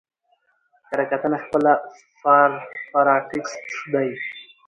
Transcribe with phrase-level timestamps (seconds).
[0.87, 1.71] کره کتنه خپله
[2.91, 4.09] پاراټيکسټ دئ.